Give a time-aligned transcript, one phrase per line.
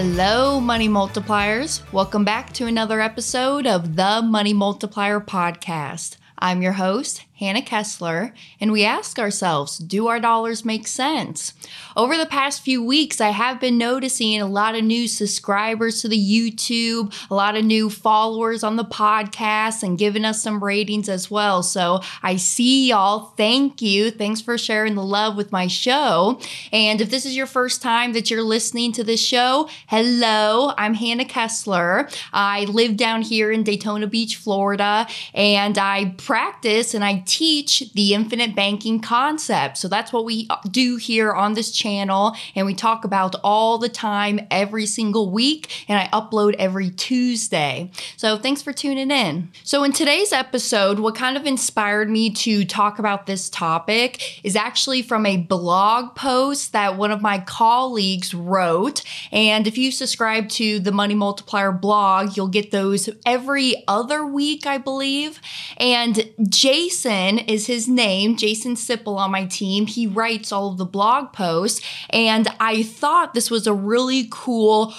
[0.00, 1.82] Hello, Money Multipliers.
[1.92, 6.18] Welcome back to another episode of the Money Multiplier Podcast.
[6.38, 11.54] I'm your host, Hannah Kesler, and we ask ourselves, do our dollars make sense?
[11.96, 16.08] Over the past few weeks, I have been noticing a lot of new subscribers to
[16.08, 21.08] the YouTube, a lot of new followers on the podcast, and giving us some ratings
[21.08, 21.62] as well.
[21.62, 23.26] So I see y'all.
[23.36, 24.10] Thank you.
[24.10, 26.40] Thanks for sharing the love with my show.
[26.72, 30.94] And if this is your first time that you're listening to this show, hello, I'm
[30.94, 32.12] Hannah Kesler.
[32.32, 38.14] I live down here in Daytona Beach, Florida, and I practice and I teach the
[38.14, 39.76] infinite banking concept.
[39.78, 42.34] So that's what we do here on this channel.
[42.54, 45.84] And we talk about all the time, every single week.
[45.88, 47.90] And I upload every Tuesday.
[48.16, 49.50] So thanks for tuning in.
[49.62, 54.56] So in today's episode, what kind of inspired me to talk about this topic is
[54.56, 59.02] actually from a blog post that one of my colleagues wrote.
[59.30, 64.66] And if you subscribe to the Money Multiplier blog, you'll get those every other week,
[64.66, 65.40] I believe.
[65.76, 69.86] And Jason, is his name, Jason Sipple on my team.
[69.86, 71.80] He writes all of the blog posts.
[72.10, 74.94] And I thought this was a really cool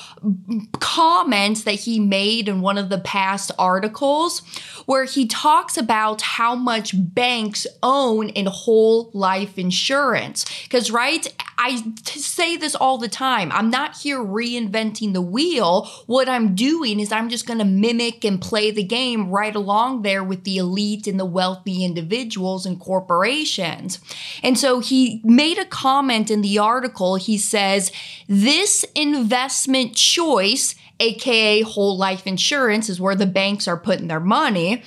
[0.80, 4.42] comment that he made in one of the past articles
[4.86, 10.45] where he talks about how much banks own in whole life insurance.
[10.64, 13.52] Because, right, I say this all the time.
[13.52, 15.89] I'm not here reinventing the wheel.
[16.05, 20.03] What I'm doing is I'm just going to mimic and play the game right along
[20.03, 23.99] there with the elite and the wealthy individuals and corporations.
[24.41, 27.17] And so he made a comment in the article.
[27.17, 27.91] He says,
[28.29, 34.83] This investment choice aka whole life insurance, is where the banks are putting their money.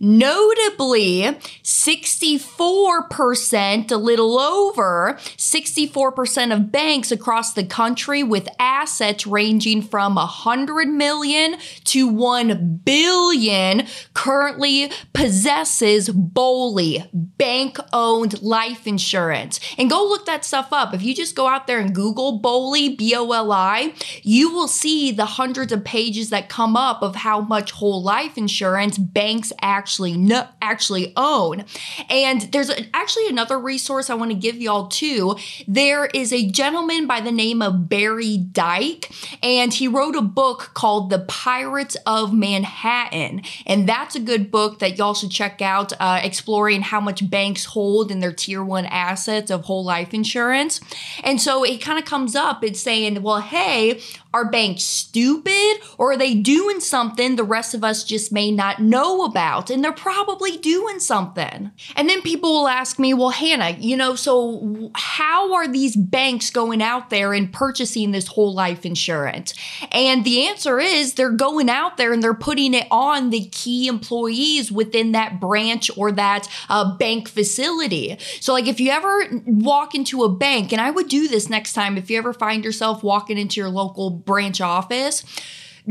[0.00, 1.22] Notably,
[1.62, 4.87] 64%, a little over
[5.36, 13.86] 64% of banks across the country with assets ranging from 100 million to 1 billion
[14.14, 19.60] currently possesses BOLI, bank owned life insurance.
[19.76, 20.94] And go look that stuff up.
[20.94, 24.68] If you just go out there and Google BOLI, B O L I, you will
[24.68, 29.52] see the hundreds of pages that come up of how much whole life insurance banks
[29.60, 31.64] actually actually no, actually own.
[32.10, 35.36] And there's actually another resource I want to give y'all too.
[35.66, 39.10] There is a gentleman by the name of Barry Dyke,
[39.42, 43.42] and he wrote a book called The Pirates of Manhattan.
[43.66, 47.64] And that's a good book that y'all should check out, uh, exploring how much banks
[47.64, 50.80] hold in their tier one assets of whole life insurance.
[51.24, 54.00] And so it kind of comes up, it's saying, well, hey,
[54.34, 58.80] are banks stupid or are they doing something the rest of us just may not
[58.80, 59.70] know about?
[59.70, 61.70] And they're probably doing something.
[61.96, 66.50] And then people will ask me, well, Hannah, you know, so how are these banks
[66.50, 69.54] going out there and purchasing this whole life insurance?
[69.92, 73.86] And the answer is they're going out there and they're putting it on the key
[73.86, 78.18] employees within that branch or that uh, bank facility.
[78.40, 81.72] So, like, if you ever walk into a bank, and I would do this next
[81.72, 85.24] time if you ever find yourself walking into your local branch office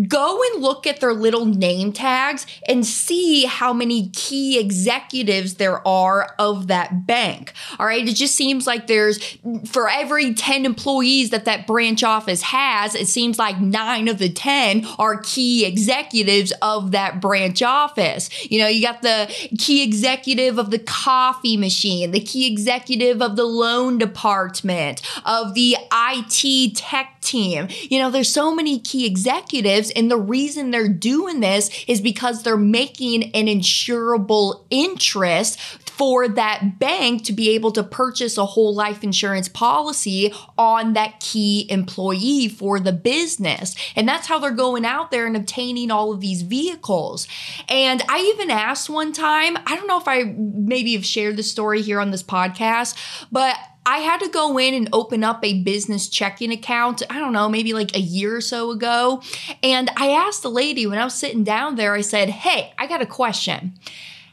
[0.07, 5.85] go and look at their little name tags and see how many key executives there
[5.87, 7.53] are of that bank.
[7.79, 8.07] All right.
[8.07, 13.07] It just seems like there's, for every 10 employees that that branch office has, it
[13.07, 18.29] seems like nine of the 10 are key executives of that branch office.
[18.51, 23.35] You know, you got the key executive of the coffee machine, the key executive of
[23.35, 27.67] the loan department, of the IT tech team.
[27.89, 32.43] You know, there's so many key executives and the reason they're doing this is because
[32.43, 35.59] they're making an insurable interest
[35.97, 41.19] for that bank to be able to purchase a whole life insurance policy on that
[41.19, 43.75] key employee for the business.
[43.95, 47.27] And that's how they're going out there and obtaining all of these vehicles.
[47.67, 51.43] And I even asked one time, I don't know if I maybe have shared the
[51.43, 52.95] story here on this podcast,
[53.31, 53.57] but
[53.87, 57.47] I had to go in and open up a business checking account, I don't know,
[57.47, 59.21] maybe like a year or so ago.
[59.63, 62.85] And I asked the lady when I was sitting down there, I said, Hey, I
[62.85, 63.79] got a question.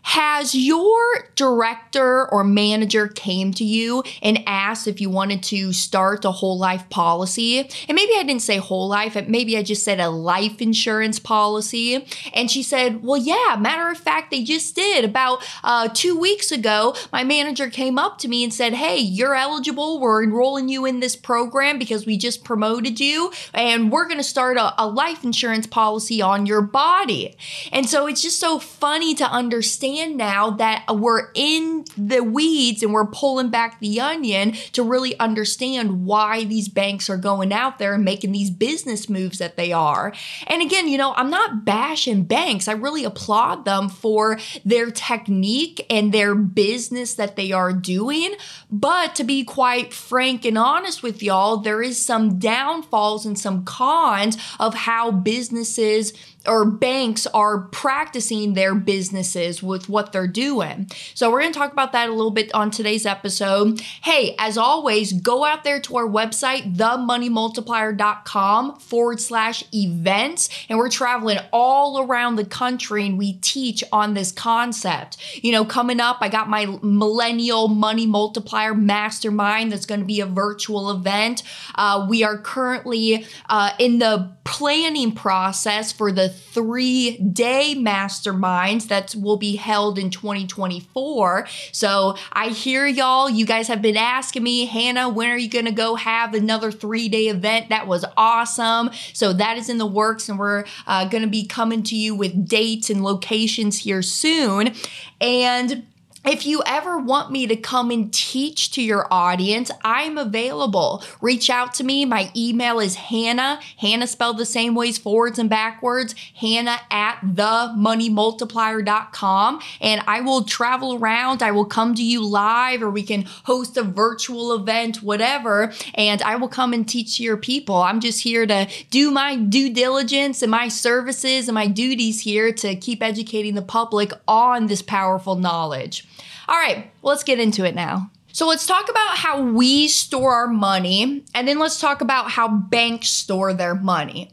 [0.05, 6.27] Has your director or manager came to you and asked if you wanted to start
[6.27, 7.61] a whole life policy?
[7.89, 12.06] And maybe I didn't say whole life, maybe I just said a life insurance policy.
[12.35, 15.06] And she said, Well, yeah, matter of fact, they just did.
[15.06, 19.35] About uh, two weeks ago, my manager came up to me and said, Hey, you're
[19.35, 20.01] eligible.
[20.01, 24.23] We're enrolling you in this program because we just promoted you, and we're going to
[24.23, 27.39] start a, a life insurance policy on your body.
[27.73, 32.23] And so it's just so funny to understand understand now that uh, we're in the
[32.23, 37.52] weeds and we're pulling back the onion to really understand why these banks are going
[37.52, 40.12] out there and making these business moves that they are.
[40.46, 42.69] And again, you know, I'm not bashing banks.
[42.69, 48.35] I really applaud them for their technique and their business that they are doing.
[48.70, 53.64] But to be quite frank and honest with y'all, there is some downfalls and some
[53.64, 56.12] cons of how businesses
[56.46, 60.91] or banks are practicing their businesses with what they're doing.
[61.14, 63.81] So we're going to talk about that a little bit on today's episode.
[63.81, 70.49] Hey, as always, go out there to our website, themoneymultiplier.com forward slash events.
[70.69, 75.17] And we're traveling all around the country and we teach on this concept.
[75.43, 80.20] You know, coming up, I got my Millennial Money Multiplier Mastermind that's going to be
[80.20, 81.43] a virtual event.
[81.75, 89.15] Uh, we are currently uh, in the planning process for the three day masterminds that
[89.15, 91.47] will be held in 2024.
[91.73, 95.65] So I hear y'all, you guys have been asking me, Hannah, when are you going
[95.67, 97.69] to go have another three day event?
[97.69, 98.91] That was awesome.
[99.13, 102.15] So that is in the works, and we're uh, going to be coming to you
[102.15, 104.75] with dates and locations here soon.
[105.21, 105.87] And
[106.26, 111.05] if you ever want me to come and teach to your audience, I'm available.
[111.21, 112.06] Reach out to me.
[112.06, 119.61] My email is Hannah, Hannah spelled the same ways, forwards and backwards, Hannah at themoneymultiplier.com.
[119.81, 121.43] And I will travel around.
[121.43, 125.73] I will come to you live, or we can host a virtual event, whatever.
[125.94, 127.77] And I will come and teach your people.
[127.77, 132.53] I'm just here to do my due diligence and my services and my duties here
[132.53, 136.06] to keep educating the public on this powerful knowledge.
[136.49, 138.11] All right, let's get into it now.
[138.32, 142.49] So let's talk about how we store our money, and then let's talk about how
[142.49, 144.31] banks store their money.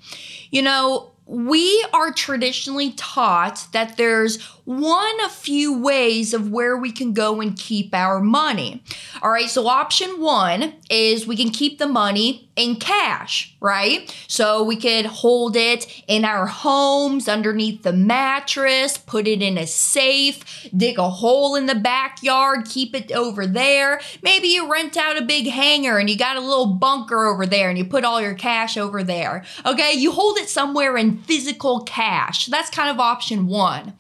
[0.50, 6.92] You know, we are traditionally taught that there's one of few ways of where we
[6.92, 8.84] can go and keep our money.
[9.22, 14.14] All right, so option one is we can keep the money in cash, right?
[14.28, 19.66] So we could hold it in our homes underneath the mattress, put it in a
[19.66, 24.02] safe, dig a hole in the backyard, keep it over there.
[24.22, 27.70] Maybe you rent out a big hangar and you got a little bunker over there
[27.70, 29.44] and you put all your cash over there.
[29.66, 32.48] Okay, you hold it somewhere in physical cash.
[32.48, 33.94] That's kind of option one.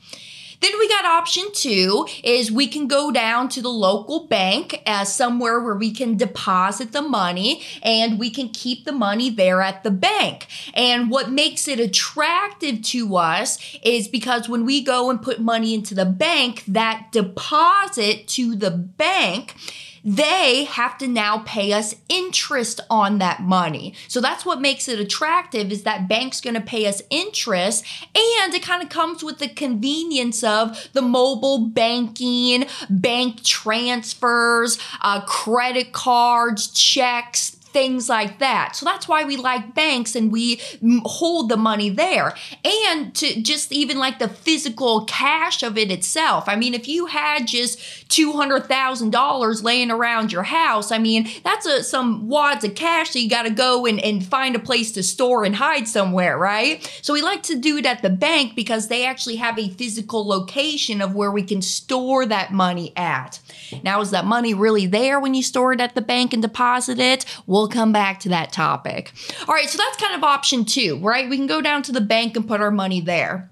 [0.61, 5.13] Then we got option two is we can go down to the local bank as
[5.13, 9.83] somewhere where we can deposit the money and we can keep the money there at
[9.83, 10.47] the bank.
[10.75, 15.73] And what makes it attractive to us is because when we go and put money
[15.73, 19.55] into the bank, that deposit to the bank
[20.03, 23.93] they have to now pay us interest on that money.
[24.07, 28.53] So that's what makes it attractive is that bank's going to pay us interest and
[28.53, 35.93] it kind of comes with the convenience of the mobile banking, bank transfers, uh, credit
[35.93, 38.75] cards, checks, things like that.
[38.75, 40.61] So that's why we like banks and we
[41.05, 42.33] hold the money there.
[42.63, 46.45] And to just even like the physical cash of it itself.
[46.47, 51.81] I mean, if you had just $200,000 laying around your house, I mean, that's a,
[51.83, 55.03] some wads of cash that you got to go and, and find a place to
[55.03, 56.87] store and hide somewhere, right?
[57.01, 60.27] So we like to do it at the bank because they actually have a physical
[60.27, 63.39] location of where we can store that money at.
[63.83, 66.99] Now, is that money really there when you store it at the bank and deposit
[66.99, 67.25] it?
[67.47, 69.13] We'll come back to that topic.
[69.47, 71.29] All right, so that's kind of option two, right?
[71.29, 73.49] We can go down to the bank and put our money there.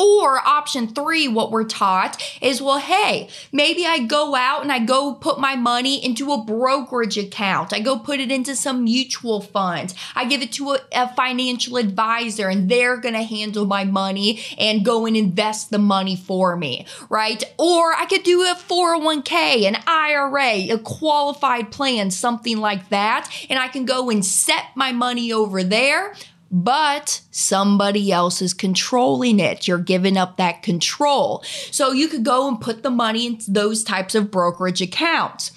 [0.00, 4.78] Or option three, what we're taught is, well, hey, maybe I go out and I
[4.78, 7.74] go put my money into a brokerage account.
[7.74, 9.94] I go put it into some mutual funds.
[10.14, 14.40] I give it to a, a financial advisor and they're going to handle my money
[14.56, 17.44] and go and invest the money for me, right?
[17.58, 23.30] Or I could do a 401k, an IRA, a qualified plan, something like that.
[23.50, 26.14] And I can go and set my money over there
[26.50, 29.68] but somebody else is controlling it.
[29.68, 31.44] You're giving up that control.
[31.70, 35.52] So you could go and put the money into those types of brokerage accounts.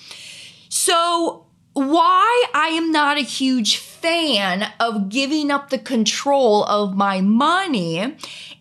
[0.69, 7.21] So, why I am not a huge fan of giving up the control of my
[7.21, 8.15] money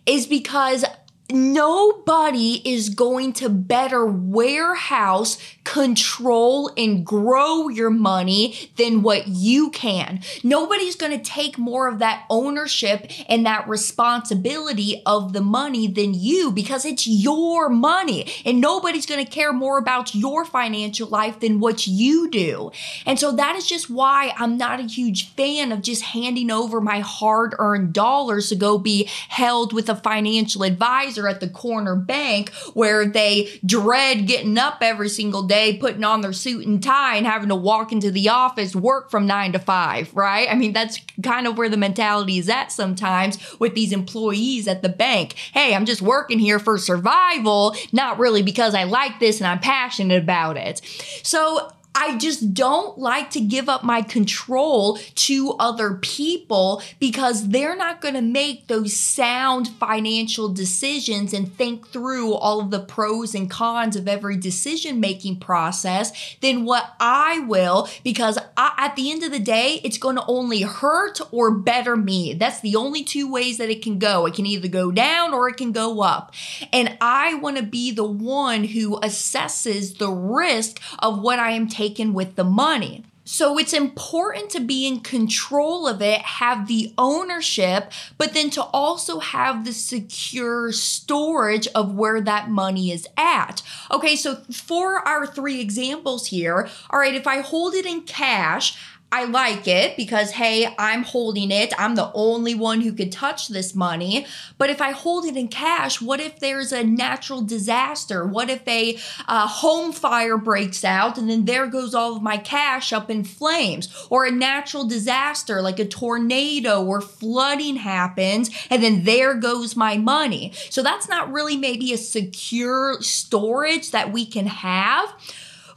[0.05, 0.83] is because
[1.31, 10.21] nobody is going to better warehouse, control, and grow your money than what you can.
[10.43, 16.13] Nobody's going to take more of that ownership and that responsibility of the money than
[16.13, 18.27] you because it's your money.
[18.45, 22.71] And nobody's going to care more about your financial life than what you do.
[23.05, 26.81] And so that is just why I'm not a huge fan of just handing over
[26.81, 31.95] my hard earned dollars to go be held with a financial advisor at the corner
[31.95, 37.15] bank where they dread getting up every single day, putting on their suit and tie
[37.15, 40.47] and having to walk into the office, work from nine to five, right?
[40.49, 44.81] I mean, that's kind of where the mentality is at sometimes with these employees at
[44.81, 45.33] the bank.
[45.33, 49.59] Hey, I'm just working here for survival, not really because I like this and I'm
[49.59, 50.81] passionate about it.
[51.23, 57.75] So I just don't like to give up my control to other people because they're
[57.75, 63.35] not going to make those sound financial decisions and think through all of the pros
[63.35, 69.11] and cons of every decision making process than what I will because I, at the
[69.11, 72.33] end of the day, it's going to only hurt or better me.
[72.33, 74.25] That's the only two ways that it can go.
[74.25, 76.33] It can either go down or it can go up.
[76.71, 81.67] And I want to be the one who assesses the risk of what I am
[81.67, 83.03] taking taken with the money.
[83.25, 88.63] So it's important to be in control of it, have the ownership, but then to
[88.63, 93.61] also have the secure storage of where that money is at.
[93.89, 98.77] Okay, so for our three examples here, all right, if I hold it in cash,
[99.13, 101.71] I like it because, hey, I'm holding it.
[101.77, 104.25] I'm the only one who could touch this money.
[104.57, 108.25] But if I hold it in cash, what if there's a natural disaster?
[108.25, 108.97] What if a
[109.29, 113.87] home fire breaks out and then there goes all of my cash up in flames?
[114.09, 119.95] Or a natural disaster like a tornado or flooding happens and then there goes my
[119.95, 120.53] money.
[120.71, 125.13] So that's not really maybe a secure storage that we can have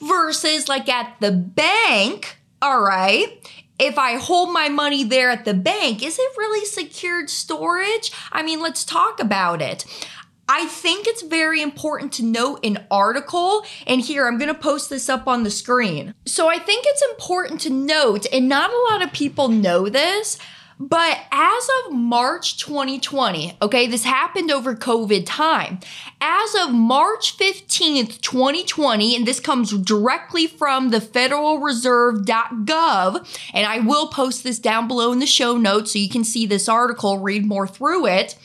[0.01, 3.27] versus like at the bank all right,
[3.79, 8.13] if I hold my money there at the bank, is it really secured storage?
[8.33, 9.85] I mean, let's talk about it.
[10.49, 15.09] I think it's very important to note an article, and here I'm gonna post this
[15.09, 16.15] up on the screen.
[16.25, 20.39] So I think it's important to note, and not a lot of people know this,
[20.79, 25.81] but as of March 2020, okay, this happened over COVID time.
[26.21, 33.79] As of March 15th, 2020, and this comes directly from the Federal federalreserve.gov, and I
[33.81, 37.19] will post this down below in the show notes so you can see this article,
[37.19, 38.37] read more through it.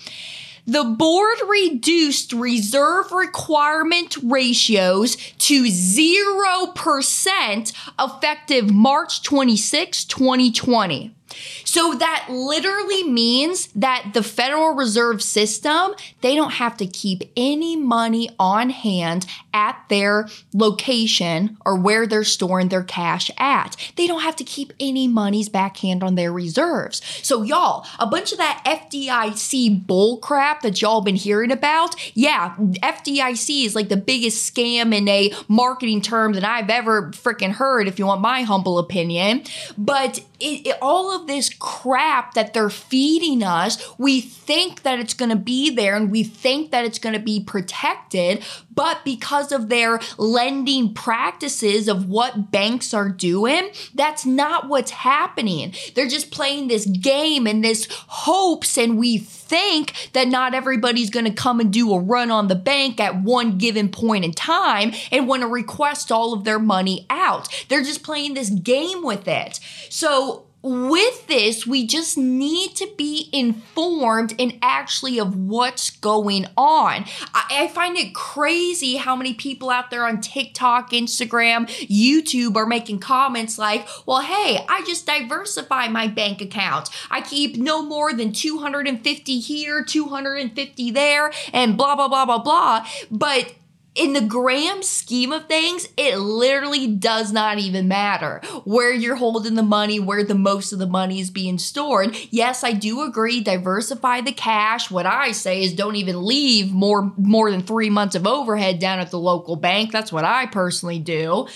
[0.65, 11.15] The board reduced reserve requirement ratios to 0% effective March 26, 2020.
[11.63, 17.75] So that literally means that the Federal Reserve System, they don't have to keep any
[17.75, 23.75] money on hand at their location or where they're storing their cash at.
[23.95, 27.01] They don't have to keep any monies backhand on their reserves.
[27.25, 32.55] So y'all, a bunch of that FDIC bull crap that y'all been hearing about, yeah,
[32.57, 37.87] FDIC is like the biggest scam in a marketing term that I've ever freaking heard
[37.87, 39.43] if you want my humble opinion.
[39.77, 45.13] But it, it, all of this crap that they're feeding us, we think that it's
[45.13, 49.51] going to be there and we think that it's going to be protected, but because
[49.51, 55.73] of their lending practices of what banks are doing, that's not what's happening.
[55.95, 61.25] They're just playing this game and this hopes, and we think that not everybody's going
[61.25, 64.93] to come and do a run on the bank at one given point in time
[65.11, 67.49] and want to request all of their money out.
[67.67, 69.59] They're just playing this game with it.
[69.89, 77.05] So, with this, we just need to be informed and actually of what's going on.
[77.33, 82.65] I, I, find it crazy how many people out there on TikTok, Instagram, YouTube are
[82.65, 86.89] making comments like, well, hey, I just diversify my bank account.
[87.09, 92.85] I keep no more than 250 here, 250 there, and blah, blah, blah, blah, blah.
[93.09, 93.53] But
[93.93, 99.55] in the grand scheme of things, it literally does not even matter where you're holding
[99.55, 102.15] the money, where the most of the money is being stored.
[102.29, 104.89] Yes, I do agree, diversify the cash.
[104.89, 108.99] What I say is don't even leave more more than 3 months of overhead down
[108.99, 109.91] at the local bank.
[109.91, 111.47] That's what I personally do.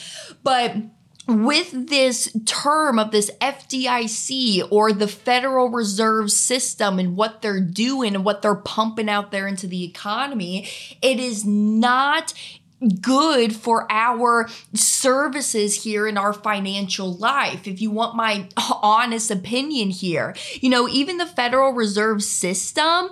[0.43, 0.75] But
[1.27, 8.15] with this term of this FDIC or the Federal Reserve System and what they're doing
[8.15, 10.67] and what they're pumping out there into the economy,
[11.01, 12.33] it is not
[13.01, 17.67] good for our services here in our financial life.
[17.67, 18.49] If you want my
[18.83, 23.09] honest opinion here, you know, even the Federal Reserve System,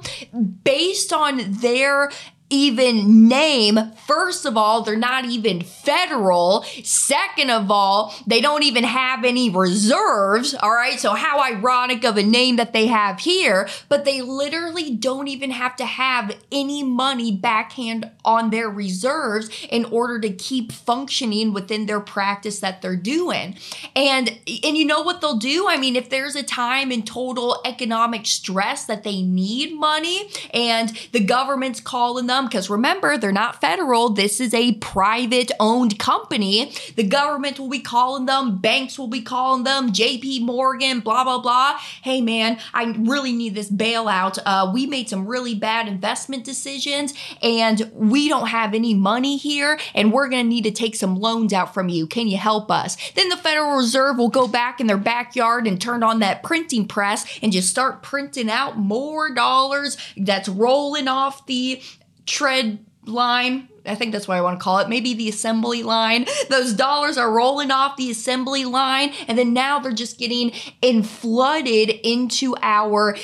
[0.63, 2.11] based on their
[2.53, 3.91] even name.
[4.05, 6.63] First of all, they're not even federal.
[6.83, 10.53] Second of all, they don't even have any reserves.
[10.53, 10.99] All right.
[10.99, 15.51] So, how ironic of a name that they have here, but they literally don't even
[15.51, 21.85] have to have any money backhand on their reserves in order to keep functioning within
[21.87, 23.57] their practice that they're doing.
[23.95, 24.29] And
[24.63, 25.67] and you know what they'll do?
[25.67, 30.89] I mean, if there's a time in total economic stress that they need money and
[31.11, 34.09] the government's calling them because remember, they're not federal.
[34.09, 36.73] This is a private owned company.
[36.95, 41.39] The government will be calling them, banks will be calling them, JP Morgan, blah, blah,
[41.39, 41.77] blah.
[42.01, 44.39] Hey, man, I really need this bailout.
[44.45, 49.79] Uh, we made some really bad investment decisions and we don't have any money here
[49.93, 52.07] and we're going to need to take some loans out from you.
[52.07, 52.97] Can you help us?
[53.11, 56.87] Then the Federal Reserve will go back in their backyard and turn on that printing
[56.87, 61.81] press and just start printing out more dollars that's rolling off the
[62.25, 63.69] tread line.
[63.85, 64.87] I think that's what I want to call it.
[64.87, 66.25] Maybe the assembly line.
[66.49, 71.03] Those dollars are rolling off the assembly line, and then now they're just getting in
[71.03, 73.17] flooded into our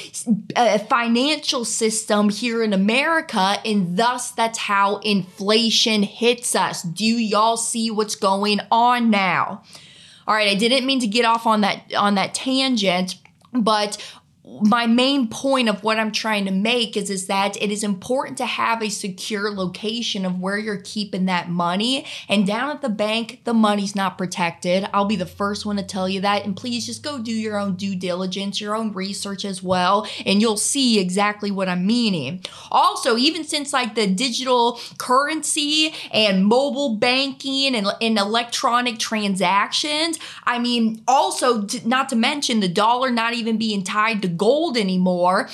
[0.56, 6.84] uh, financial system here in America, and thus that's how inflation hits us.
[6.84, 9.64] Do y'all see what's going on now?
[10.28, 13.16] All right, I didn't mean to get off on that on that tangent,
[13.54, 13.98] but
[14.46, 18.38] my main point of what I'm trying to make is, is that it is important
[18.38, 22.06] to have a secure location of where you're keeping that money.
[22.28, 24.88] And down at the bank, the money's not protected.
[24.94, 26.46] I'll be the first one to tell you that.
[26.46, 30.42] And please just go do your own due diligence, your own research as well, and
[30.42, 32.42] you'll see exactly what I'm meaning.
[32.72, 40.60] Also, even since like the digital currency and mobile banking and, and electronic transactions, I
[40.60, 45.50] mean, also to, not to mention the dollar not even being tied to gold anymore.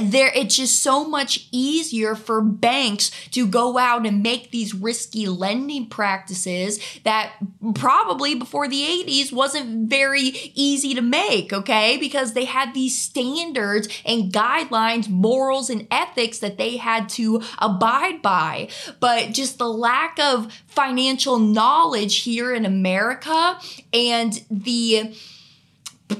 [0.00, 5.26] There it's just so much easier for banks to go out and make these risky
[5.26, 7.32] lending practices that
[7.74, 11.98] probably before the 80s wasn't very easy to make okay?
[11.98, 18.22] Because they had these standards and guidelines morals and ethics that they had to abide
[18.22, 18.68] by.
[19.00, 23.58] But just the lack of financial knowledge here in America
[23.92, 25.14] and the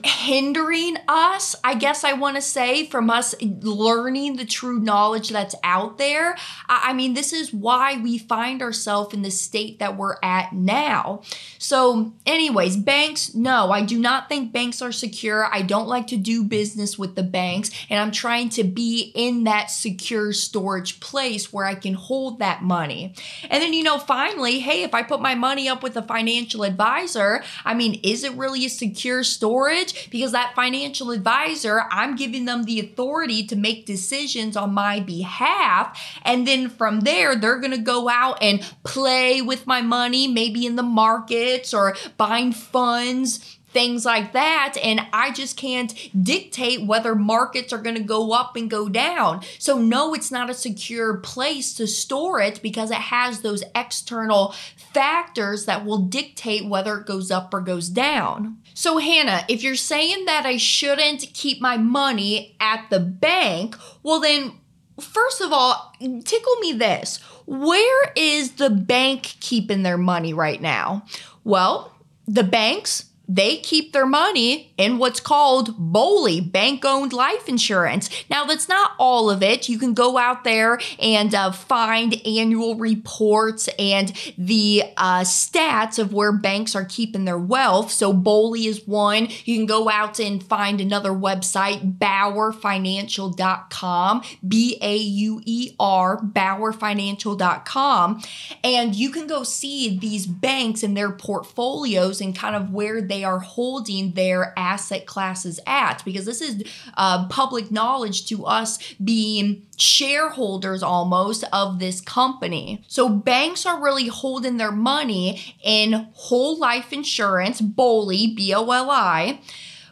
[0.02, 5.54] hindering us, I guess I want to say, from us learning the true knowledge that's
[5.62, 6.36] out there.
[6.68, 11.22] I mean, this is why we find ourselves in the state that we're at now.
[11.58, 15.46] So, anyways, banks, no, I do not think banks are secure.
[15.52, 19.44] I don't like to do business with the banks, and I'm trying to be in
[19.44, 23.14] that secure storage place where I can hold that money.
[23.50, 26.62] And then, you know, finally, hey, if I put my money up with a financial
[26.62, 29.83] advisor, I mean, is it really a secure storage?
[30.10, 36.00] Because that financial advisor, I'm giving them the authority to make decisions on my behalf.
[36.22, 40.66] And then from there, they're going to go out and play with my money, maybe
[40.66, 44.76] in the markets or buying funds things like that.
[44.82, 45.92] And I just can't
[46.22, 49.42] dictate whether markets are going to go up and go down.
[49.58, 54.54] So, no, it's not a secure place to store it because it has those external
[54.76, 58.58] factors that will dictate whether it goes up or goes down.
[58.74, 64.20] So, Hannah, if you're saying that I shouldn't keep my money at the bank, well,
[64.20, 64.52] then,
[65.00, 67.18] first of all, tickle me this.
[67.46, 71.04] Where is the bank keeping their money right now?
[71.44, 78.10] Well, the banks they keep their money in what's called BOLI, bank owned life insurance.
[78.28, 79.68] Now, that's not all of it.
[79.68, 86.12] You can go out there and uh, find annual reports and the uh, stats of
[86.12, 87.90] where banks are keeping their wealth.
[87.90, 89.28] So, BOLI is one.
[89.44, 98.22] You can go out and find another website, bauerfinancial.com, B A U E R, bauerfinancial.com.
[98.62, 103.13] And you can go see these banks and their portfolios and kind of where they
[103.14, 106.64] they are holding their asset classes at because this is
[106.96, 112.82] uh, public knowledge to us being shareholders almost of this company.
[112.88, 118.90] So banks are really holding their money in whole life insurance, BOLI, B O L
[118.90, 119.40] I.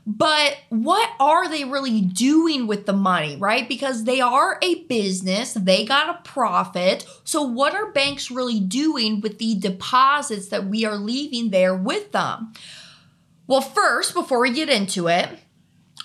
[0.04, 3.68] But what are they really doing with the money, right?
[3.68, 7.06] Because they are a business, they got a profit.
[7.22, 12.10] So, what are banks really doing with the deposits that we are leaving there with
[12.10, 12.52] them?
[13.46, 15.28] Well, first, before we get into it,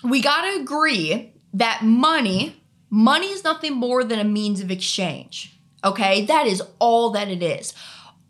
[0.02, 5.58] we got to agree that money, money is nothing more than a means of exchange.
[5.84, 7.72] Okay, that is all that it is.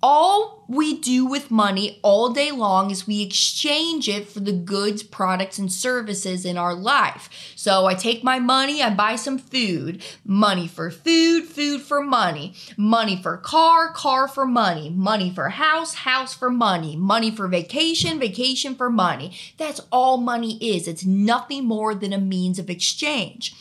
[0.00, 5.02] All we do with money all day long is we exchange it for the goods,
[5.02, 7.28] products, and services in our life.
[7.56, 12.54] So I take my money, I buy some food, money for food, food for money,
[12.76, 18.20] money for car, car for money, money for house, house for money, money for vacation,
[18.20, 19.36] vacation for money.
[19.56, 20.86] That's all money is.
[20.86, 23.52] It's nothing more than a means of exchange.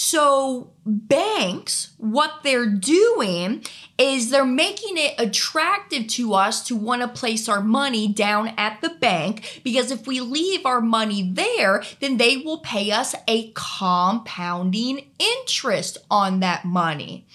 [0.00, 3.64] So, banks, what they're doing
[3.98, 8.80] is they're making it attractive to us to want to place our money down at
[8.80, 13.50] the bank because if we leave our money there, then they will pay us a
[13.56, 17.26] compounding interest on that money.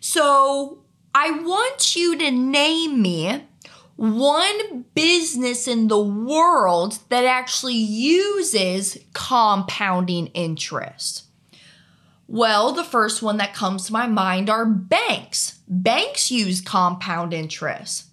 [0.00, 0.78] So,
[1.14, 3.44] I want you to name me
[3.96, 11.26] one business in the world that actually uses compounding interest.
[12.32, 15.58] Well, the first one that comes to my mind are banks.
[15.66, 18.04] Banks use compound interest.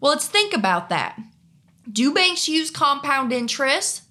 [0.00, 1.20] Well, let's think about that.
[1.88, 4.02] Do banks use compound interest?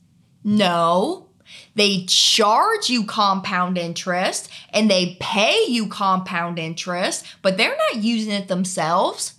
[0.45, 1.27] No.
[1.75, 8.31] They charge you compound interest and they pay you compound interest, but they're not using
[8.31, 9.33] it themselves.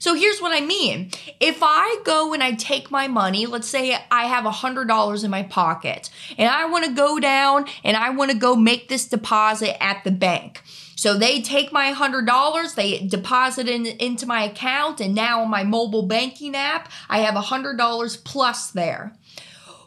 [0.00, 1.10] So here's what I mean.
[1.40, 5.30] If I go and I take my money, let's say I have a $100 in
[5.30, 6.08] my pocket,
[6.38, 10.02] and I want to go down and I want to go make this deposit at
[10.02, 10.62] the bank.
[10.96, 15.50] So they take my $100, they deposit it in, into my account, and now on
[15.50, 19.12] my mobile banking app, I have $100 plus there.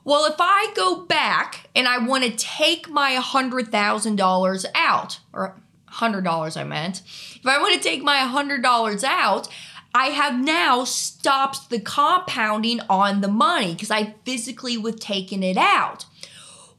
[0.03, 5.59] Well, if I go back and I want to take my $100,000 out, or
[5.91, 7.01] $100 I meant,
[7.35, 9.49] if I want to take my $100 out,
[9.93, 15.57] I have now stopped the compounding on the money because I physically was taking it
[15.57, 16.05] out.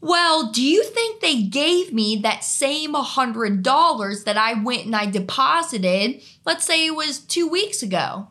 [0.01, 5.07] Well, do you think they gave me that same $100 that I went and I
[5.07, 8.29] deposited, let's say it was two weeks ago?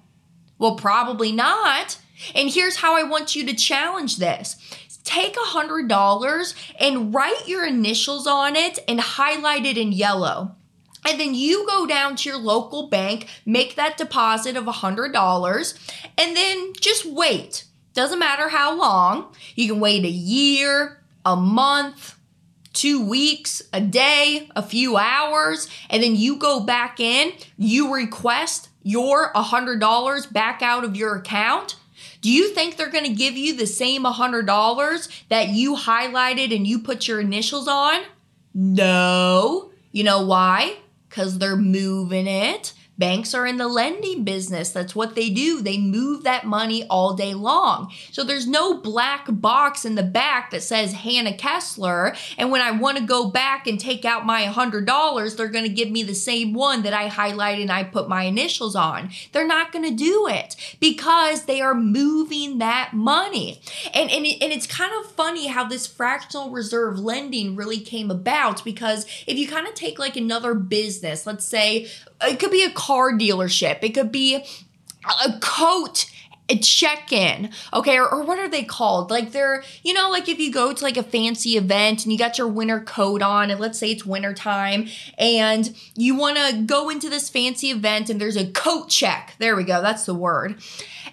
[0.60, 1.98] Well, probably not.
[2.36, 4.58] And here's how I want you to challenge this
[5.04, 10.56] take $100 and write your initials on it and highlight it in yellow.
[11.06, 16.36] And then you go down to your local bank, make that deposit of $100, and
[16.36, 17.66] then just wait.
[17.94, 19.34] Doesn't matter how long.
[19.56, 22.18] You can wait a year, a month,
[22.74, 28.70] two weeks, a day, a few hours, and then you go back in, you request
[28.82, 31.78] your $100 back out of your account.
[32.22, 36.66] Do you think they're going to give you the same $100 that you highlighted and
[36.66, 38.02] you put your initials on?
[38.54, 39.72] No.
[39.92, 40.78] You know why?
[41.14, 42.74] Because they're moving it.
[42.98, 44.72] Banks are in the lending business.
[44.72, 45.62] That's what they do.
[45.62, 47.92] They move that money all day long.
[48.12, 52.16] So there's no black box in the back that says Hannah Kesler.
[52.38, 55.70] And when I want to go back and take out my $100, they're going to
[55.70, 59.10] give me the same one that I highlighted and I put my initials on.
[59.32, 63.60] They're not going to do it because they are moving that money.
[63.94, 68.12] And, and, it, and it's kind of funny how this fractional reserve lending really came
[68.12, 71.88] about because if you kind of take like another business, let's say
[72.22, 74.44] it could be a car dealership, it could be
[75.26, 76.10] a coat
[76.50, 79.10] a check-in okay or, or, what are they called?
[79.10, 82.18] Like they're you know like if you go to like a fancy event and you
[82.20, 86.64] got your winter coat on and let's say it's winter time and you want to
[86.66, 89.36] go into this fancy event and there's a coat check.
[89.40, 90.62] There we go that's the word.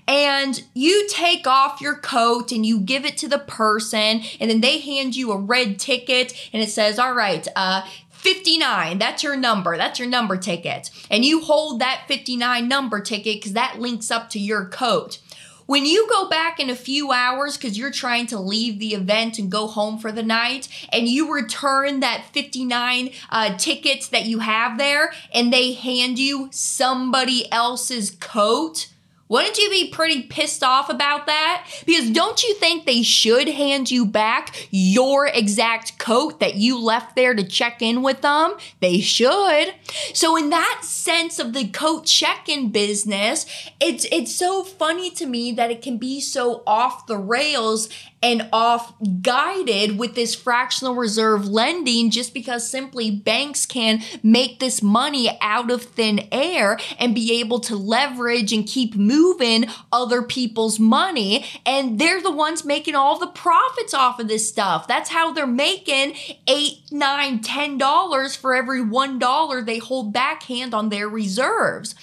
[0.09, 4.61] And you take off your coat and you give it to the person and then
[4.61, 7.87] they hand you a red ticket and it says all right uh
[8.21, 9.79] 59, that's your number.
[9.79, 10.91] That's your number ticket.
[11.11, 15.19] And you hold that 59 number ticket because that links up to your coat.
[15.65, 19.39] When you go back in a few hours because you're trying to leave the event
[19.39, 24.41] and go home for the night, and you return that 59 uh, tickets that you
[24.41, 28.89] have there, and they hand you somebody else's coat,
[29.31, 31.67] wouldn't you be pretty pissed off about that?
[31.87, 37.15] Because don't you think they should hand you back your exact coat that you left
[37.15, 38.57] there to check in with them?
[38.81, 39.73] They should.
[40.13, 43.47] So in that sense of the coat check-in business,
[43.81, 47.89] it's it's so funny to me that it can be so off the rails
[48.23, 54.83] and off guided with this fractional reserve lending just because simply banks can make this
[54.83, 60.79] money out of thin air and be able to leverage and keep moving other people's
[60.79, 64.87] money and they're the ones making all the profits off of this stuff.
[64.87, 66.15] That's how they're making
[66.47, 71.95] eight, nine, ten dollars for every one dollar they hold backhand on their reserves.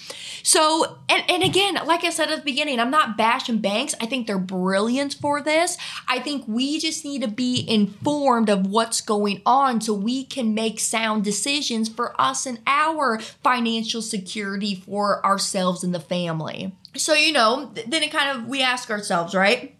[0.42, 3.94] So, and, and again, like I said at the beginning, I'm not bashing banks.
[4.00, 5.76] I think they're brilliant for this.
[6.10, 10.54] I think we just need to be informed of what's going on so we can
[10.54, 16.74] make sound decisions for us and our financial security for ourselves and the family.
[16.96, 19.76] So, you know, then it kind of, we ask ourselves, right?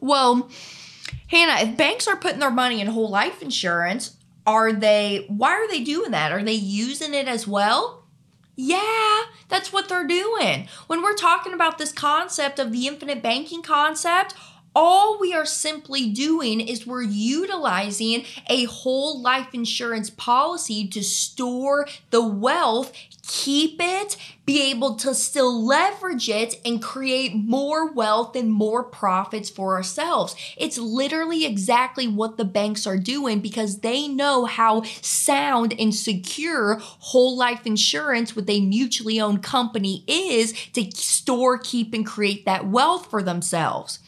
[0.00, 0.50] Well,
[1.28, 5.68] Hannah, if banks are putting their money in whole life insurance, are they, why are
[5.68, 6.32] they doing that?
[6.32, 8.06] Are they using it as well?
[8.56, 10.66] Yeah, that's what they're doing.
[10.88, 14.34] When we're talking about this concept of the infinite banking concept,
[14.80, 21.88] all we are simply doing is we're utilizing a whole life insurance policy to store
[22.10, 22.92] the wealth,
[23.26, 29.50] keep it, be able to still leverage it, and create more wealth and more profits
[29.50, 30.36] for ourselves.
[30.56, 36.78] It's literally exactly what the banks are doing because they know how sound and secure
[36.80, 42.68] whole life insurance with a mutually owned company is to store, keep, and create that
[42.68, 43.98] wealth for themselves.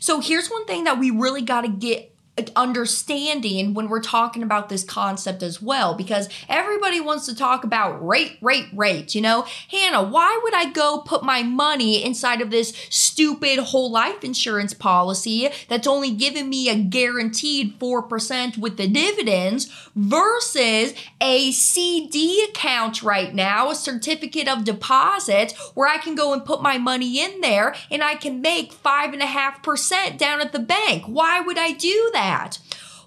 [0.00, 2.16] So here's one thing that we really got to get
[2.56, 8.06] understanding when we're talking about this concept as well because everybody wants to talk about
[8.06, 9.46] rate rate rate you know?
[9.70, 14.72] Hannah why would i go put my money inside of this stupid whole life insurance
[14.72, 23.02] policy that's only giving me a guaranteed 4% with the dividends versus a cd account
[23.02, 27.40] right now a certificate of deposit where i can go and put my money in
[27.40, 31.04] there and i can make 5.5% down at the bank?
[31.06, 32.58] Why would i do that that?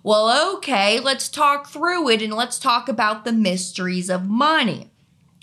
[0.04, 4.92] Well, okay, let's talk through it and let's talk about the mysteries of money.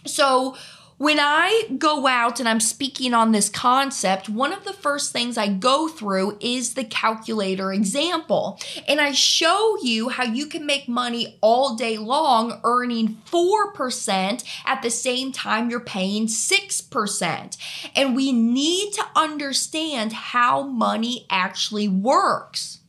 [0.05, 0.55] So,
[0.99, 5.39] when I go out and I'm speaking on this concept, one of the first things
[5.39, 8.61] I go through is the calculator example.
[8.87, 14.83] And I show you how you can make money all day long earning 4% at
[14.83, 17.57] the same time you're paying 6%.
[17.97, 22.80] And we need to understand how money actually works.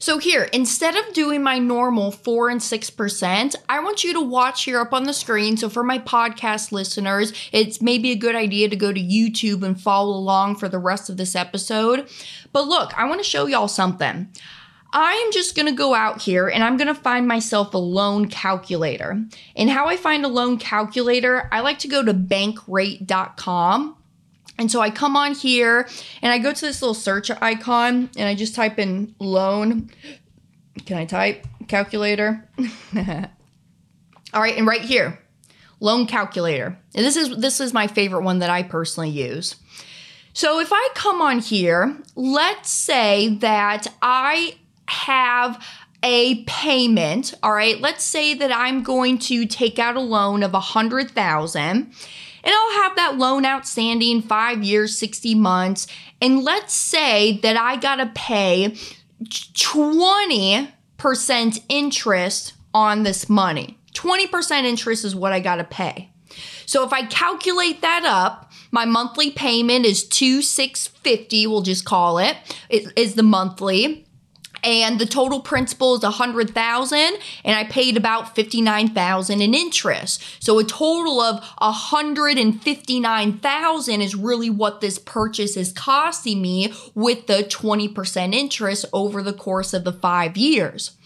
[0.00, 4.64] So here, instead of doing my normal 4 and 6%, I want you to watch
[4.64, 5.58] here up on the screen.
[5.58, 9.78] So for my podcast listeners, it's maybe a good idea to go to YouTube and
[9.78, 12.08] follow along for the rest of this episode.
[12.50, 14.28] But look, I want to show y'all something.
[14.90, 19.22] I am just to go out here and I'm to find myself a loan calculator.
[19.54, 23.96] And how I find a loan calculator, I like to go to bankrate.com
[24.60, 25.88] and so I come on here
[26.20, 29.90] and I go to this little search icon and I just type in loan.
[30.84, 32.46] Can I type calculator?
[34.34, 35.18] All right, and right here,
[35.80, 36.78] loan calculator.
[36.94, 39.56] And this is this is my favorite one that I personally use.
[40.34, 45.64] So if I come on here, let's say that I have
[46.02, 47.80] a payment, all right?
[47.80, 51.92] Let's say that I'm going to take out a loan of a 100,000
[52.42, 55.86] and I'll have that loan outstanding five years, 60 months.
[56.20, 58.76] And let's say that I got to pay
[59.24, 63.78] 20% interest on this money.
[63.94, 66.10] 20% interest is what I got to pay.
[66.66, 72.36] So if I calculate that up, my monthly payment is 2650, we'll just call it,
[72.68, 74.06] is the monthly
[74.62, 80.22] and the total principal is a hundred thousand and i paid about 59000 in interest
[80.42, 85.56] so a total of a hundred and fifty nine thousand is really what this purchase
[85.56, 90.96] is costing me with the 20% interest over the course of the five years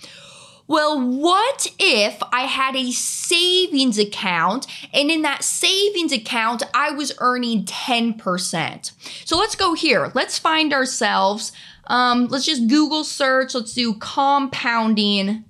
[0.67, 7.12] well, what if I had a savings account and in that savings account I was
[7.19, 8.93] earning 10%?
[9.27, 10.11] So let's go here.
[10.14, 11.53] Let's find ourselves
[11.87, 13.55] um, let's just Google search.
[13.55, 15.44] Let's do compounding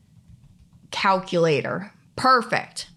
[0.91, 1.93] calculator.
[2.17, 2.89] Perfect.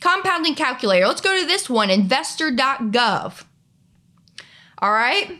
[0.00, 1.06] Compounding calculator.
[1.06, 3.44] Let's go to this one, investor.gov.
[4.80, 5.38] All right.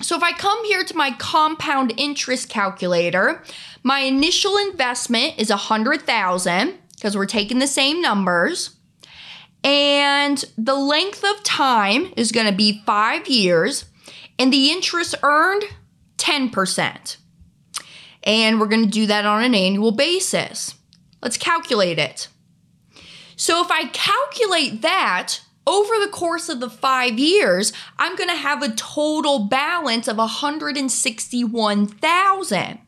[0.00, 3.42] So if I come here to my compound interest calculator,
[3.82, 8.76] my initial investment is a 100,000 because we're taking the same numbers.
[9.62, 13.84] And the length of time is going to be 5 years
[14.38, 15.64] and the interest earned
[16.18, 17.16] 10%.
[18.24, 20.74] And we're going to do that on an annual basis.
[21.22, 22.28] Let's calculate it.
[23.36, 28.36] So if I calculate that over the course of the five years, I'm going to
[28.36, 32.78] have a total balance of 161,000.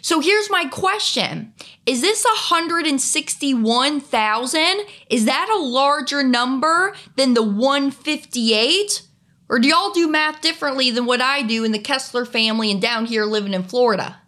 [0.00, 1.52] So here's my question.
[1.86, 4.80] Is this 161,000?
[5.08, 9.02] Is that a larger number than the 158
[9.48, 12.80] Or do y'all do math differently than what I do in the Kesler family and
[12.80, 14.18] down here living in Florida?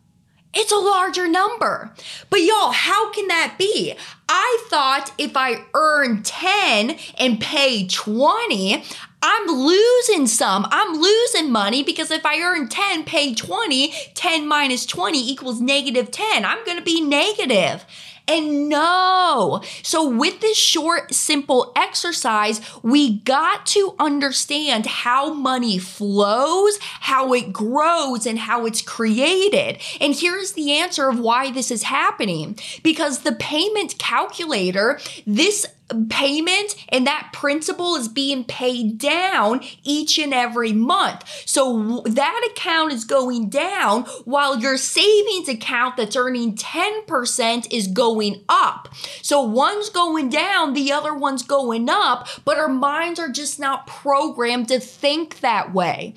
[0.58, 1.92] It's a larger number.
[2.30, 3.94] But y'all, how can that be?
[4.28, 8.82] I thought if I earn 10 and pay 20,
[9.22, 10.66] I'm losing some.
[10.70, 16.10] I'm losing money because if I earn 10, pay 20, 10 minus 20 equals negative
[16.10, 16.44] 10.
[16.44, 17.84] I'm going to be negative.
[18.28, 19.62] And no.
[19.82, 27.52] So, with this short, simple exercise, we got to understand how money flows, how it
[27.52, 29.78] grows, and how it's created.
[30.00, 35.66] And here's the answer of why this is happening because the payment calculator, this
[36.08, 41.24] payment and that principal is being paid down each and every month.
[41.46, 48.42] So that account is going down while your savings account that's earning 10% is going
[48.48, 48.88] up.
[49.22, 53.86] So one's going down, the other one's going up, but our minds are just not
[53.86, 56.14] programmed to think that way.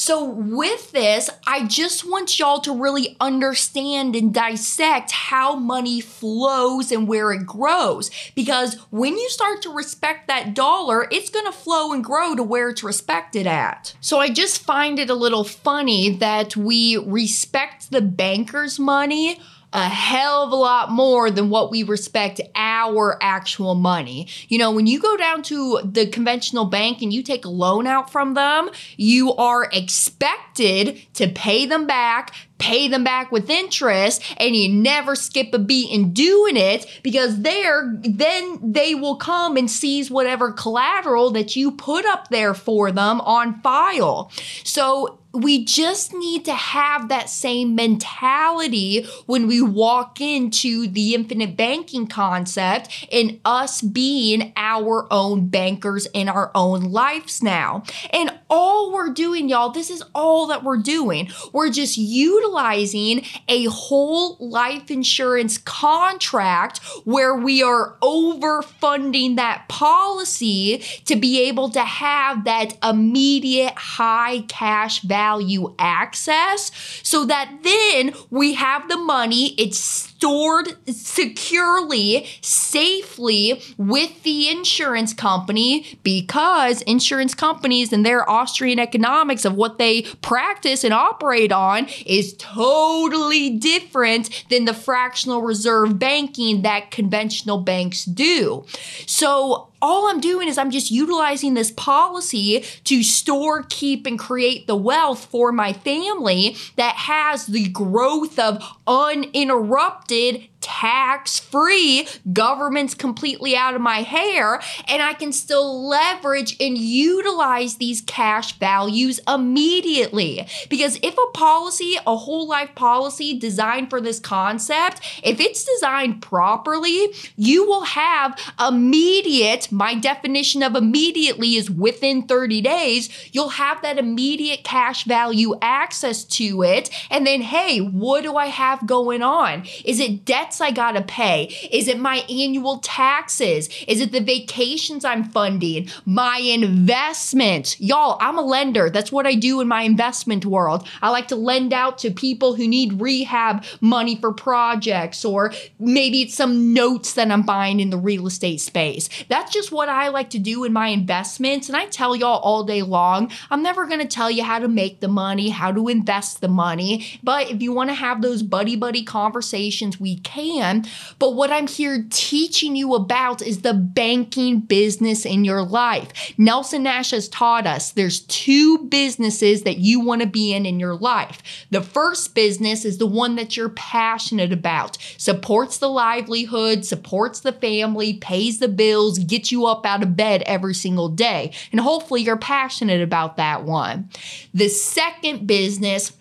[0.00, 6.90] So, with this, I just want y'all to really understand and dissect how money flows
[6.90, 8.10] and where it grows.
[8.34, 12.42] Because when you start to respect that dollar, it's going to flow and grow to
[12.42, 13.94] where it's respected at.
[14.00, 19.40] So, I just find it a little funny that we respect the banker's money
[19.72, 24.26] a hell of a lot more than what we respect our actual money.
[24.48, 27.86] You know, when you go down to the conventional bank and you take a loan
[27.86, 34.22] out from them, you are expected to pay them back, pay them back with interest
[34.36, 39.56] and you never skip a beat in doing it because there then they will come
[39.56, 44.30] and seize whatever collateral that you put up there for them on file.
[44.62, 51.56] So we just need to have that same mentality when we walk into the infinite
[51.56, 57.84] banking concept and us being our own bankers in our own lives now.
[58.12, 61.30] And all we're doing, y'all, this is all that we're doing.
[61.52, 71.16] We're just utilizing a whole life insurance contract where we are overfunding that policy to
[71.16, 76.70] be able to have that immediate high cash value access
[77.02, 85.98] so that then we have the money, it's stored securely, safely with the insurance company
[86.02, 92.34] because insurance companies and their Austrian economics of what they practice and operate on is
[92.36, 98.66] totally different than the fractional reserve banking that conventional banks do.
[99.06, 104.66] So all I'm doing is I'm just utilizing this policy to store, keep, and create
[104.66, 113.56] the wealth for my family that has the growth of uninterrupted tax free, government's completely
[113.56, 120.46] out of my hair, and I can still leverage and utilize these cash values immediately.
[120.68, 126.22] Because if a policy, a whole life policy designed for this concept, if it's designed
[126.22, 133.80] properly, you will have immediate, my definition of immediately is within 30 days, you'll have
[133.82, 136.90] that immediate cash value access to it.
[137.10, 139.64] And then, hey, what do I have going on?
[139.84, 140.49] Is it debt?
[140.50, 141.44] Debts I gotta pay?
[141.70, 143.68] Is it my annual taxes?
[143.86, 145.88] Is it the vacations I'm funding?
[146.04, 147.80] My investments?
[147.80, 148.90] Y'all, I'm a lender.
[148.90, 150.88] That's what I do in my investment world.
[151.02, 156.22] I like to lend out to people who need rehab money for projects, or maybe
[156.22, 159.08] it's some notes that I'm buying in the real estate space.
[159.28, 161.68] That's just what I like to do in my investments.
[161.68, 165.00] And I tell y'all all day long, I'm never gonna tell you how to make
[165.00, 167.06] the money, how to invest the money.
[167.22, 170.84] But if you wanna have those buddy buddy conversations, we can can.
[171.18, 176.32] But what I'm here teaching you about is the banking business in your life.
[176.38, 180.80] Nelson Nash has taught us there's two businesses that you want to be in in
[180.80, 181.42] your life.
[181.70, 187.52] The first business is the one that you're passionate about, supports the livelihood, supports the
[187.52, 191.52] family, pays the bills, gets you up out of bed every single day.
[191.72, 194.08] And hopefully you're passionate about that one.
[194.54, 196.12] The second business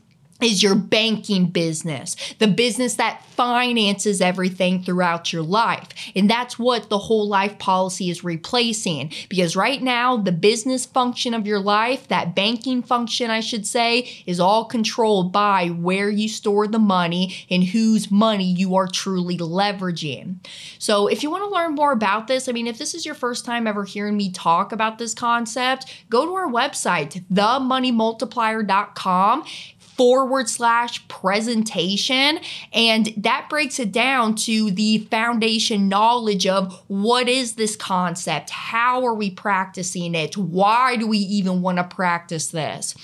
[0.41, 5.89] is your banking business, the business that finances everything throughout your life.
[6.15, 9.11] And that's what the whole life policy is replacing.
[9.27, 14.23] Because right now, the business function of your life, that banking function, I should say,
[14.25, 19.37] is all controlled by where you store the money and whose money you are truly
[19.37, 20.37] leveraging.
[20.77, 23.15] So, if you want to learn more about this, I mean, if this is your
[23.15, 29.43] first time ever hearing me talk about this concept, go to our website, themoneymultiplier.com
[29.99, 32.39] forward slash presentation.
[32.71, 38.49] And that breaks it down to the foundation knowledge of what is this concept?
[38.49, 40.37] How are we practicing it?
[40.37, 42.95] Why do we even want to practice this?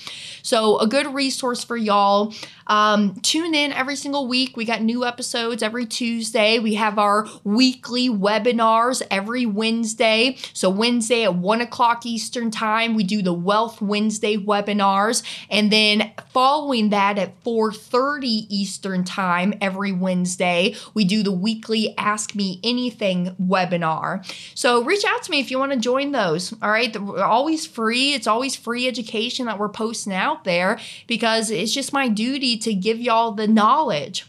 [0.46, 2.32] So, a good resource for y'all.
[2.68, 4.56] Um, tune in every single week.
[4.56, 6.60] We got new episodes every Tuesday.
[6.60, 10.36] We have our weekly webinars every Wednesday.
[10.52, 15.24] So, Wednesday at 1 o'clock Eastern Time, we do the Wealth Wednesday webinars.
[15.50, 22.36] And then following that at 4:30 Eastern Time every Wednesday, we do the weekly Ask
[22.36, 24.24] Me Anything webinar.
[24.54, 26.52] So reach out to me if you want to join those.
[26.62, 28.14] All right, they're always free.
[28.14, 32.74] It's always free education that we're posting out there because it's just my duty to
[32.74, 34.26] give y'all the knowledge.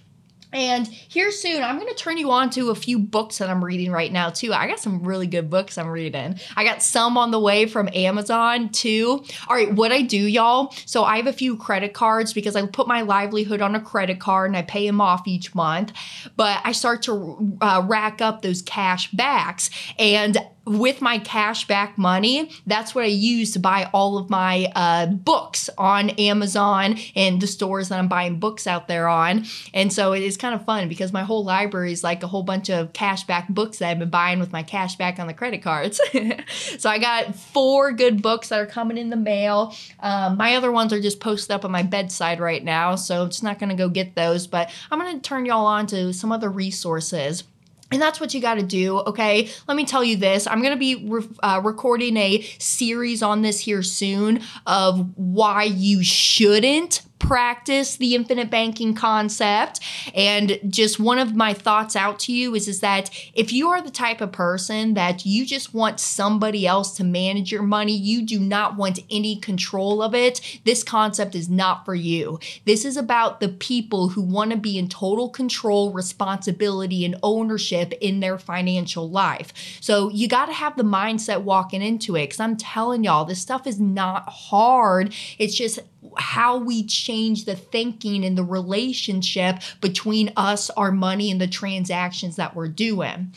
[0.54, 3.64] And here soon, I'm going to turn you on to a few books that I'm
[3.64, 4.54] reading right now, too.
[4.54, 6.40] I got some really good books I'm reading.
[6.56, 9.26] I got some on the way from Amazon, too.
[9.50, 12.66] All right, what I do, y'all, so I have a few credit cards because I
[12.66, 15.92] put my livelihood on a credit card and I pay them off each month.
[16.38, 19.70] But I start to uh, rack up those cash backs.
[20.00, 20.38] And
[20.68, 25.08] with my cash back money, that's what I use to buy all of my uh,
[25.08, 29.46] books on Amazon and the stores that I'm buying books out there on.
[29.74, 32.44] And so it is kind of fun because my whole library is like a whole
[32.44, 35.34] bunch of cash back books that I've been buying with my cash back on the
[35.34, 36.00] credit cards.
[36.78, 39.74] so I got four good books that are coming in the mail.
[40.00, 43.30] Um, my other ones are just posted up on my bedside right now, so I'm
[43.30, 46.14] just not going to go get those, but I'm going to turn y'all on to
[46.14, 47.44] some other resources.
[47.92, 49.50] And that's what you got to do, okay?
[49.68, 50.46] Let me tell you this.
[50.46, 55.64] I'm going to be re- uh, recording a series on this here soon of why
[55.64, 59.80] you shouldn't practice the infinite banking concept.
[60.14, 63.82] And just one of my thoughts out to you is is that if you are
[63.82, 68.22] the type of person that you just want somebody else to manage your money you
[68.22, 72.40] do not want any control of it this concept is not for you.
[72.66, 77.94] This is about the people who want to be in total control responsibility and ownership
[78.02, 79.54] in their financial life.
[79.82, 83.42] So you got to have the mindset walking into it because i'm telling y'all this
[83.42, 85.14] stuff is not hard.
[85.38, 85.80] It's just
[86.18, 92.36] how we change the thinking and the relationship between us, our money, and the transactions
[92.36, 93.34] that we're doing.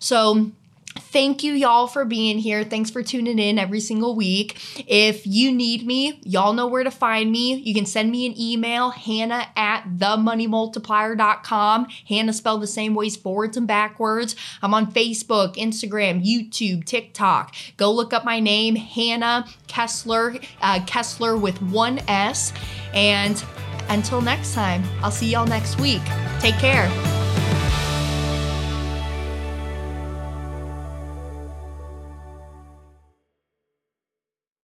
[0.00, 0.52] So,
[0.98, 2.64] Thank you, y'all, for being here.
[2.64, 4.60] Thanks for tuning in every single week.
[4.86, 7.54] If you need me, y'all know where to find me.
[7.54, 11.86] You can send me an email, hannah at themoneymultiplier.com.
[12.08, 14.36] Hannah spelled the same ways forwards and backwards.
[14.62, 17.54] I'm on Facebook, Instagram, YouTube, TikTok.
[17.76, 22.52] Go look up my name, Hannah Kesler, uh, Kesler with one S.
[22.92, 23.42] And
[23.88, 26.02] until next time, I'll see y'all next week.
[26.40, 27.17] Take care.